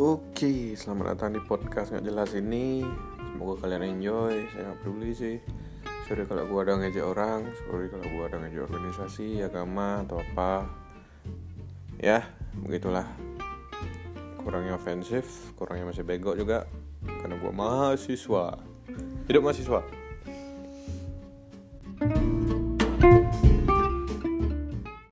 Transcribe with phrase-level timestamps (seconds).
[0.00, 2.80] Oke, selamat datang di podcast nggak jelas ini.
[3.20, 4.48] Semoga kalian enjoy.
[4.48, 5.36] Saya nggak peduli sih.
[6.08, 10.72] Sorry kalau gue ada ngejek orang, sorry kalau gue ada ngejek organisasi, agama atau apa.
[12.00, 12.24] Ya,
[12.64, 13.04] begitulah.
[14.40, 16.64] Kurangnya ofensif, kurangnya masih bego juga.
[17.04, 18.56] Karena gua mahasiswa.
[19.28, 19.84] Hidup mahasiswa.